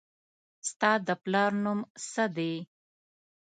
ستا 0.69 0.91
د 1.07 1.09
پلار 1.23 1.51
نوم 1.63 1.79
څه 2.09 2.23
دي 2.35 2.53